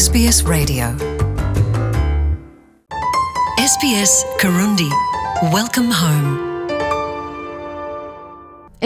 SBS 0.00 0.44
Radio. 0.46 0.84
SBS 3.72 4.24
Karundi. 4.38 4.88
Welcome 5.54 5.92
home. 5.92 6.38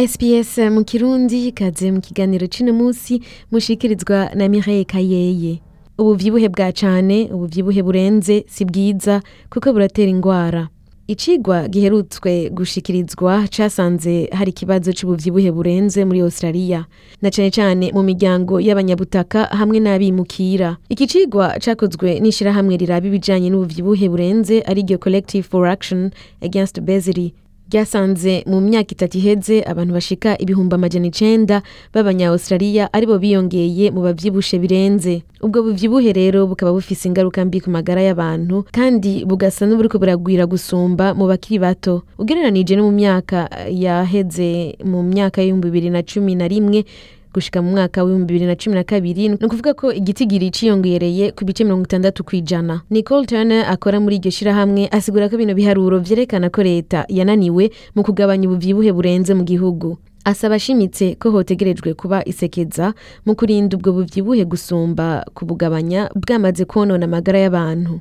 SPS 0.08 0.58
mu 0.58 0.84
kirundi 0.84 1.48
ikaze 1.48 1.90
mu 1.92 2.00
kiganiro 2.00 2.46
c'uno 2.46 2.72
musi 2.72 3.22
mushikirizwa 3.52 4.30
na 4.34 4.48
Mireille 4.48 4.84
Kayeye 4.84 5.60
ubuvyibuhe 5.98 6.48
bwa 6.48 6.72
cane 6.72 7.28
ubuvyibuhe 7.32 7.82
burenze 7.82 8.44
si 8.48 8.64
bwiza 8.64 9.22
kuko 9.50 9.72
buratera 9.72 10.10
ingwara 10.10 10.68
icigwa 11.08 11.68
giherutswe 11.68 12.50
gushikirizwa 12.50 13.44
casanze 13.56 14.28
hari 14.32 14.50
ikibazo 14.50 14.92
c'ubuvyibuhe 14.92 15.50
burenze 15.52 16.04
muri 16.04 16.20
Australia 16.20 16.86
na 17.22 17.30
cane 17.30 17.50
cane 17.50 17.92
mu 17.92 18.02
miryango 18.02 18.60
y'abanyabutaka 18.60 19.44
hamwe 19.52 19.80
n'abimukira 19.80 20.76
iki 20.88 21.06
cigwa 21.06 21.56
cakozwe 21.60 22.20
n'ishirahamwe 22.20 22.76
riraba 22.80 23.06
ibijanye 23.06 23.50
n'ubuvyibuhe 23.52 24.08
burenze 24.08 24.62
ari 24.66 24.80
ryo 24.82 24.98
Collective 24.98 25.44
for 25.44 25.66
Action 25.68 26.10
Against 26.40 26.78
Obesity 26.78 27.34
ryasanze 27.70 28.44
mu 28.46 28.60
myaka 28.60 28.92
itatu 28.92 29.18
iheze 29.18 29.62
abantu 29.66 29.94
bashika 29.94 30.38
ibihumbi 30.38 30.74
amajana 30.74 31.06
icenda 31.08 31.62
b'abanya-australia 31.94 32.88
ari 32.92 33.06
bo 33.06 33.18
biyongeye 33.18 33.90
mu 33.90 34.00
bavyibushe 34.04 34.58
birenze. 34.58 35.22
Ubwo 35.42 35.62
buvyibuhe 35.62 36.12
rero 36.12 36.46
bukaba 36.46 36.72
bufise 36.72 37.08
ingaruka 37.08 37.44
mbi 37.44 37.60
ku 37.60 37.70
magara 37.70 38.00
y'abantu 38.02 38.64
kandi 38.72 39.24
bugasa 39.24 39.66
n'uburiko 39.66 39.98
buragwira 39.98 40.46
gusumba 40.46 41.14
mu 41.14 41.26
bakiri 41.26 41.58
bato. 41.58 42.02
Ugereranije 42.18 42.76
no 42.76 42.84
mu 42.88 42.92
myaka 42.92 43.48
yaheze 43.68 44.76
mu 44.84 45.02
myaka 45.02 45.40
y'ibihumbi 45.42 45.68
bibiri 45.68 45.88
na 45.90 46.02
cumi 46.02 46.34
na 46.36 46.48
rimwe 46.48 46.84
gushika 47.34 47.62
mu 47.62 47.70
mwaka 47.74 48.02
w'ibihumbi 48.04 48.32
bibiri 48.34 48.46
na 48.46 48.56
cumi 48.56 48.74
na 48.78 48.84
kabiri 48.84 49.28
ni 49.28 49.34
ukuvuga 49.34 49.74
ko 49.74 49.92
igitigiri 49.92 50.50
ciyongereye 50.54 51.32
ku 51.34 51.44
bice 51.44 51.64
mirongo 51.64 51.84
itandatu 51.84 52.22
kw'ijana 52.24 52.82
nicole 52.90 53.26
turner 53.26 53.66
akora 53.68 53.98
muri 54.00 54.16
iryo 54.22 54.30
shirahamwe 54.30 54.86
asigura 54.94 55.26
ko 55.28 55.36
bino 55.36 55.54
biharuro 55.54 55.98
vyerekana 55.98 56.50
ko 56.50 56.62
leta 56.62 57.04
yananiwe 57.10 57.70
mu 57.94 58.02
kugabanya 58.06 58.46
ubuvyibuhe 58.48 58.92
burenze 58.94 59.34
mu 59.34 59.42
gihugu. 59.44 59.98
Asaba 60.24 60.54
ashimitse 60.54 61.14
ko 61.20 61.30
hotegerejwe 61.30 61.94
kuba 61.94 62.24
isekeza 62.24 62.94
mu 63.26 63.34
kurinda 63.36 63.76
ubwo 63.76 63.92
buvyibuhe 63.92 64.44
gusumba 64.44 65.24
kubugabanya 65.34 66.08
bwamaze 66.14 66.64
kwonona 66.64 67.04
amagara 67.04 67.38
y'abantu. 67.38 68.00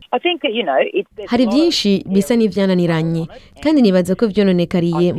You 0.53 0.63
know, 0.63 0.75
hari 1.27 1.45
vyinshi 1.47 2.03
bisa 2.09 2.35
n'ivyananiranye. 2.35 3.27
Kandi 3.63 3.81
nibaza 3.81 4.15
ko 4.15 4.27
vyononekariye 4.27 5.13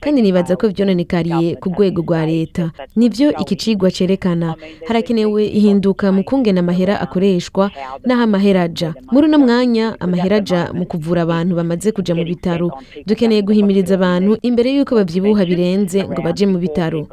kandi 0.00 0.22
nibaza 0.22 0.56
ko 0.56 0.68
vyononekariye 0.68 1.56
ku 1.56 1.68
rwego 1.70 2.02
rwa 2.02 2.26
leta. 2.26 2.70
Nivyo 2.96 3.32
iki 3.36 3.56
cigwa 3.56 3.90
cerekana. 3.90 4.54
Harakenewe 4.88 5.46
ihinduka 5.46 6.12
mu 6.12 6.24
kungena 6.24 6.60
amahera 6.60 7.00
akoreshwa 7.00 7.70
n'aho 8.06 8.22
amahera 8.22 8.62
aja. 8.62 8.94
Muri 9.12 9.26
uno 9.28 9.38
mwanya 9.38 9.96
amahera 10.00 10.36
aja 10.36 10.70
mu 10.72 10.86
kuvura 10.86 11.22
abantu 11.22 11.56
bamaze 11.56 11.92
kuja 11.92 12.14
mu 12.14 12.24
bitaro. 12.24 12.70
Dukeneye 13.06 13.42
guhimiriza 13.42 13.94
abantu 13.94 14.38
imbere 14.42 14.70
y'uko 14.74 14.94
bavyibuha 14.94 15.44
birenze 15.44 16.04
ngo 16.06 16.21
baje 16.24 16.46
mu 16.46 16.58
bitaro. 16.58 17.08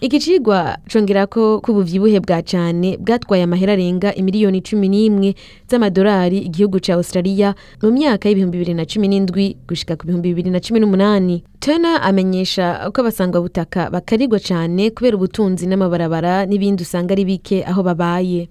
Iki 0.00 0.18
cigwa 0.20 0.76
congera 0.92 1.26
ko 1.26 1.60
ko 1.60 1.72
ubuvyibuhe 1.72 2.20
bwa 2.20 2.42
cane 2.42 2.96
bwatwaye 3.00 3.42
amahera 3.44 3.72
arenga 3.72 4.14
imiliyoni 4.14 4.60
cumi 4.62 4.88
n'imwe 4.88 5.34
z'amadolari 5.70 6.38
igihugu 6.38 6.78
ca 6.80 6.94
australia 6.94 7.54
mu 7.82 7.90
myaka 7.90 8.28
y'ibihumbi 8.28 8.58
bibiri 8.58 8.74
na 8.74 8.84
cumi 8.84 9.08
n'indwi 9.08 9.56
gushika 9.68 9.96
ku 9.96 10.06
bihumbi 10.06 10.28
bibiri 10.34 10.50
na 10.50 10.60
cumi 10.60 10.80
n'umunani. 10.80 11.44
Turner 11.64 11.98
amenyesha 12.02 12.90
ko 12.92 13.00
abasangwabutaka 13.00 13.88
bakarirwa 13.90 14.38
cane 14.38 14.90
kubera 14.90 15.16
ubutunzi 15.16 15.64
n'amabarabara 15.66 16.44
n'ibindi 16.46 16.82
usanga 16.84 17.12
ari 17.16 17.24
bike 17.24 17.64
aho 17.64 17.80
babaye. 17.82 18.48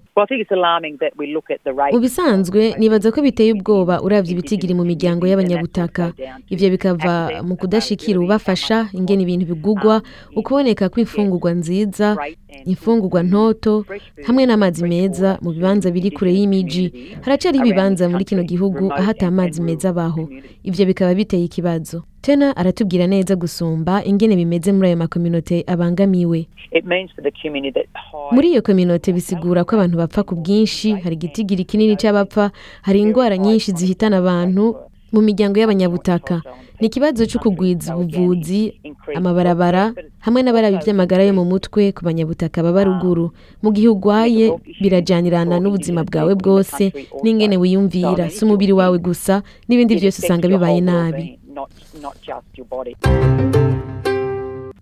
Mu 1.92 1.98
bisanzwe 2.02 2.74
nibaza 2.78 3.12
ko 3.14 3.22
biteye 3.22 3.52
ubwoba 3.54 4.02
uravye 4.02 4.32
ibitigiri 4.34 4.74
mu 4.74 4.82
miryango 4.84 5.26
y'abanyabutaka. 5.30 6.10
Ivyo 6.50 6.70
bikava 6.74 7.14
mu 7.46 7.54
kudashikira 7.56 8.18
ubafasha 8.18 8.88
ingene 8.92 9.22
ibintu 9.22 9.46
bigugwa 9.54 10.02
ukuboneka 10.36 10.88
kw'imfungurwa 10.90 11.50
nziza 11.54 12.16
imfungurwa 12.66 13.22
ntoto 13.22 13.86
hamwe 14.26 14.42
n'amazi 14.46 14.82
meza 14.90 15.38
mu 15.42 15.50
bibanza 15.54 15.86
biri 15.94 16.10
kure 16.10 16.34
y'imiji. 16.34 16.86
Haracariho 17.22 17.62
ibibanza 17.62 18.08
muri 18.10 18.24
kino 18.26 18.42
gihugu 18.42 18.90
aho 18.90 19.10
ata 19.10 19.26
amazi 19.30 19.62
meza 19.62 19.88
abaho. 19.94 20.26
Ivyo 20.66 20.82
bikaba 20.86 21.14
biteye 21.14 21.44
ikibazo. 21.46 22.02
Tena 22.24 22.56
aratubwira 22.56 23.04
neza 23.06 23.36
gusumba 23.36 24.00
ingene 24.04 24.36
bimeze 24.36 24.72
muri 24.72 24.88
ayo 24.88 24.96
makominote 24.96 25.64
abangamiwe. 25.66 26.48
Muri 28.32 28.46
iyo 28.52 28.62
kominote 28.64 29.12
bisigura 29.12 29.64
ko 29.64 29.76
abantu 29.76 29.96
bapfa 30.00 30.22
ku 30.24 30.34
bwinshi 30.40 30.96
hari 31.04 31.14
igitigiri 31.20 31.64
kinini 31.68 31.96
c'abapfa 32.00 32.50
hari 32.82 33.00
ingwara 33.04 33.36
nyinshi 33.36 33.72
zihitana 33.76 34.16
abantu 34.24 34.76
mu 35.12 35.20
miryango 35.20 35.60
y'abanyabutaka. 35.60 36.40
Ni 36.80 36.86
ikibazo 36.88 37.22
cyo 37.28 37.38
kugwiza 37.44 37.92
ubuvuzi 37.96 38.74
amabarabara 39.14 39.92
hamwe 40.24 40.40
n'abarabi 40.42 40.80
by'amagara 40.82 41.22
yo 41.28 41.36
mu 41.36 41.44
mutwe 41.44 41.92
ku 41.92 42.02
banyabutaka 42.08 42.62
baba 42.64 42.82
ruguru. 42.88 43.30
Mu 43.62 43.68
gihe 43.70 43.88
urwaye 43.92 44.48
birajanirana 44.82 45.60
n'ubuzima 45.60 46.02
bwawe 46.08 46.32
bwose 46.34 46.90
n'ingene 47.22 47.56
wiyumvira. 47.60 48.26
Si 48.32 48.42
umubiri 48.48 48.72
wawe 48.72 48.96
gusa 48.98 49.42
n'ibindi 49.68 50.00
byose 50.00 50.24
usanga 50.24 50.48
bibaye 50.48 50.80
nabi. 50.80 51.38
Not, 51.54 51.70
not 52.02 52.16
just 52.22 52.46
your 52.56 52.66
body. 52.66 52.96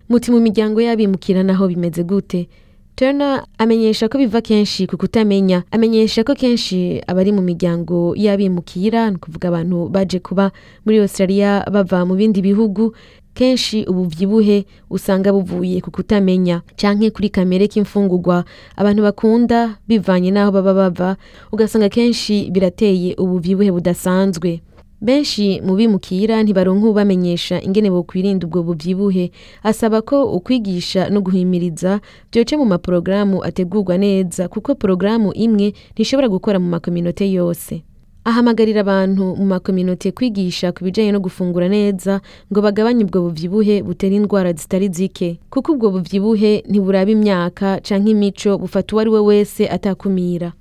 muti 0.08 0.30
mu 0.30 0.40
miryango 0.40 0.80
y'abimukira 0.80 1.42
naho 1.42 1.68
bimeze 1.68 2.02
gute? 2.04 2.48
Turner 2.96 3.44
amenyesha 3.58 4.08
ko 4.08 4.18
biva 4.18 4.40
kenshi 4.40 4.86
ku 4.86 4.96
kutamenya. 4.96 5.64
Amenyesha 5.70 6.24
ko 6.24 6.34
kenshi 6.34 7.00
abari 7.06 7.32
mu 7.32 7.40
miryango 7.42 8.12
y'abimukira 8.16 9.10
ni 9.10 9.16
ukuvuga 9.16 9.48
abantu 9.48 9.88
baje 9.88 10.18
kuba 10.20 10.52
muri 10.84 11.00
australia 11.00 11.64
bava 11.72 12.04
mu 12.04 12.14
bindi 12.16 12.42
bihugu 12.42 12.92
kenshi 13.34 13.84
ubuvyibuhe 13.88 14.64
usanga 14.90 15.32
buvuye 15.32 15.80
ku 15.80 15.90
kutamenya. 15.90 16.60
Canke 16.76 17.10
kuri 17.10 17.28
kamere 17.32 17.68
k'imfungurwa 17.68 18.44
abantu 18.76 19.02
bakunda 19.02 19.76
bivanye 19.88 20.28
n'aho 20.30 20.52
baba 20.52 20.74
bava 20.74 21.16
ugasanga 21.52 21.88
kenshi 21.88 22.50
birateye 22.52 23.16
ubuvyibuhe 23.16 23.72
budasanzwe. 23.72 24.60
Benshi 25.02 25.60
mu 25.66 25.74
bimukira 25.74 26.38
ntibaronka 26.42 26.86
ubamenyesha 26.88 27.58
ingene 27.60 27.90
bokwirinda 27.90 28.46
ubwo 28.46 28.62
buvyibuhe 28.62 29.30
asaba 29.62 29.98
ko 30.06 30.30
ukwigisha 30.38 31.10
no 31.10 31.20
guhimiriza 31.20 32.00
vyoce 32.32 32.54
mu 32.56 32.64
maporogaramu 32.64 33.42
ategurwa 33.44 33.98
neza 33.98 34.48
kuko 34.48 34.74
porogaramu 34.78 35.34
imwe 35.34 35.74
ntishobora 35.92 36.28
gukora 36.30 36.58
mu 36.62 36.68
makominote 36.70 37.26
yose. 37.32 37.82
Ahamagarira 38.24 38.80
abantu 38.86 39.34
mu 39.34 39.44
makominote 39.50 40.14
kwigisha 40.14 40.70
ku 40.72 40.84
bijanye 40.86 41.10
no 41.12 41.18
gufungura 41.20 41.66
neza 41.68 42.20
ngo 42.52 42.62
bagabanye 42.62 43.02
ubwo 43.04 43.18
buvyibuhe 43.26 43.82
butera 43.82 44.14
indwara 44.14 44.52
zitari 44.54 44.86
zike. 44.94 45.42
Kuko 45.50 45.72
ubwo 45.74 45.90
buvyibuhe 45.90 46.62
ntiburaba 46.70 47.10
imyaka 47.10 47.82
canke 47.82 48.10
imico 48.14 48.54
bufata 48.62 48.94
uwo 48.94 49.00
ari 49.02 49.10
we 49.10 49.20
wese 49.20 49.66
atakumira. 49.66 50.52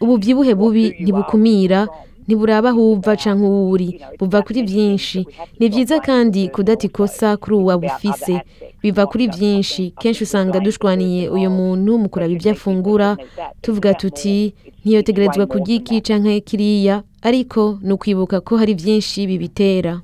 Ubuvyibuhe 0.00 0.54
bubi 0.54 0.84
ntibukumira 1.02 1.86
ntiburaba 2.26 2.68
aho 2.70 2.92
uva 2.92 3.16
canke 3.16 3.42
uwo 3.44 3.70
uri. 3.70 3.98
buva 4.18 4.42
kuri 4.46 4.62
vyinshi 4.62 5.26
ni 5.58 5.66
vyiza 5.68 5.98
kandi 6.00 6.48
kudata 6.54 6.86
ikosa 6.86 7.36
kuri 7.36 7.54
uwa 7.56 7.74
bufise 7.78 8.40
biva 8.82 9.06
kuri 9.06 9.26
vyinshi 9.28 9.90
kenshi 10.00 10.22
usanga 10.24 10.60
dushwaniye 10.60 11.28
uyu 11.28 11.50
muntu 11.50 11.98
mu 11.98 12.08
kuraba 12.08 12.32
ivyo 12.32 12.52
afungura 12.54 13.16
tuvuga 13.62 13.94
tuti 13.94 14.54
ntiyotegerezwa 14.84 15.46
kurya 15.46 15.74
iki 15.78 16.00
canke 16.00 16.40
kiriya. 16.40 17.02
Ariko 17.22 17.78
ni 17.82 17.92
ukwibuka 17.92 18.40
ko 18.40 18.56
hari 18.56 18.74
vyinshi 18.74 19.26
bibitera. 19.26 20.00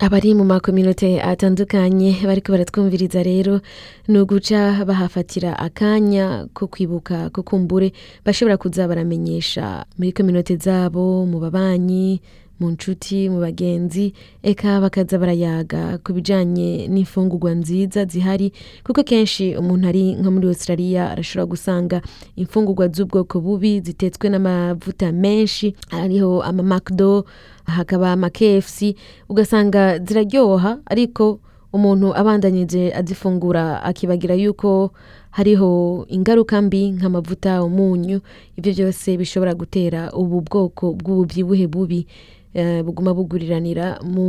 Abari 0.00 0.34
mu 0.34 0.44
makominote 0.44 1.18
atandukanye 1.22 2.22
bariko 2.26 2.52
baratwumviriza 2.52 3.22
rero 3.22 3.60
ni 4.08 4.18
uguca 4.20 4.84
bahafatira 4.86 5.58
akanya 5.58 6.46
ko 6.54 6.66
kwibuka 6.70 7.30
ko 7.34 7.42
kumbure 7.42 7.92
bashobora 8.24 8.56
kuza 8.56 8.86
baramenyesha 8.88 9.84
muri 9.98 10.12
kominote 10.12 10.56
zabo 10.56 11.26
mu 11.26 11.38
babanyi 11.42 12.20
mu 12.60 12.70
nshuti 12.70 13.28
mu 13.30 13.38
bagenzi 13.40 14.12
eka 14.42 14.80
bakaza 14.80 15.18
barayaga 15.18 15.98
ku 16.04 16.12
bijanye 16.12 16.88
n'imfungurwa 16.88 17.54
nziza 17.54 18.04
zihari 18.04 18.52
kuko 18.86 19.02
kenshi 19.02 19.56
umuntu 19.56 19.88
ari 19.88 20.04
nko 20.18 20.30
muri 20.30 20.46
australia 20.48 21.10
arashobora 21.10 21.46
gusanga 21.46 21.98
imfungurwa 22.36 22.88
z'ubwoko 22.88 23.40
bubi 23.40 23.80
zitetswe 23.80 24.26
n'amavuta 24.30 25.12
menshi 25.12 25.74
hariho 25.90 26.42
ama 26.42 26.62
macdo 26.62 27.24
hakaba 27.66 28.12
ama 28.12 28.30
kfc 28.30 28.94
ugasanga 29.28 29.98
ziraryoha 29.98 30.78
ariko 30.86 31.38
umuntu 31.72 32.16
abandanyije 32.16 32.90
azifungura 32.96 33.82
akibagira 33.84 34.34
yuko 34.34 34.90
hariho 35.30 36.04
ingaruka 36.08 36.62
mbi 36.62 36.90
nk'amavuta 36.96 37.62
umunyu 37.62 38.20
ibyo 38.56 38.72
byose 38.72 39.16
bishobora 39.20 39.54
gutera 39.54 40.10
ubu 40.16 40.40
bwoko 40.40 40.96
bw'ububyibuhe 40.96 41.66
bubi. 41.68 42.06
Buguma 42.84 43.14
buguriranira 43.14 43.98
mu 44.04 44.26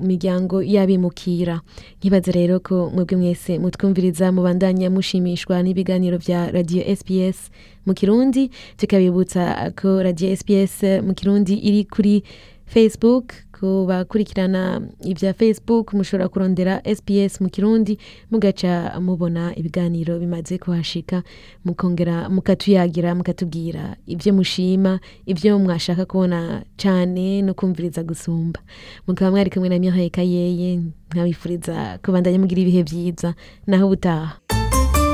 miryango 0.00 0.62
y'abimukira. 0.62 1.60
Nkibaza 1.98 2.32
rero 2.32 2.60
ko 2.60 2.90
mwebwe 2.94 3.16
mwese 3.16 3.58
mutwumviriza 3.58 4.32
mubandanya 4.32 4.90
mushimishwa 4.90 5.62
n'ibiganiro 5.62 6.18
vya 6.18 6.50
radio 6.50 6.82
SPS 6.96 7.50
mu 7.86 7.94
Kirundi. 7.94 8.50
Tukabibutsa 8.76 9.72
ko 9.80 10.02
radio 10.02 10.36
SPS 10.36 10.82
mu 11.06 11.14
Kirundi 11.14 11.54
iri 11.58 11.84
kuri 11.84 12.22
Facebook 12.66 13.34
ku 13.62 13.86
bakurikirana 13.86 14.82
ibya 15.06 15.30
Facebook 15.38 15.94
mushobora 15.94 16.26
kurondera 16.28 16.82
SPS 16.82 17.38
mu 17.40 17.46
Kirundi 17.46 17.94
mugaca 18.30 18.98
mubona 18.98 19.54
ibiganiro 19.54 20.18
bimaze 20.18 20.58
kuhashika 20.58 21.22
mukongera 21.64 22.26
mukatuyagira 22.28 23.14
mukatubwira 23.14 23.94
ibyo 24.06 24.34
mushima 24.34 24.98
ibyo 25.30 25.58
mwashaka 25.62 26.02
kubona 26.10 26.66
cyane 26.76 27.42
no 27.46 27.54
kumviriza 27.54 28.02
gusumba 28.02 28.58
mukaba 29.06 29.30
mwari 29.30 29.50
kumwe 29.50 29.68
na 29.70 29.78
Mireille 29.78 30.10
Kayeye 30.10 30.82
nkabifuriza 31.14 32.02
kubandanya 32.04 32.38
mugira 32.42 32.60
ibihe 32.66 32.82
byiza 32.82 33.34
naho 33.66 33.86
ubutaha 33.86 34.42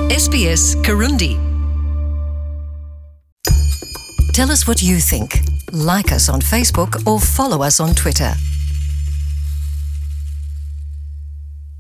SBS 0.09 0.81
Kirundi. 0.81 1.37
Tell 4.33 4.49
us 4.51 4.65
what 4.67 4.81
you 4.83 4.97
think. 4.97 5.48
Like 5.73 6.13
us 6.13 6.29
on 6.29 6.41
Facebook 6.41 7.07
or 7.07 7.21
follow 7.21 7.63
us 7.63 7.79
on 7.81 7.95
Twitter. 7.95 8.33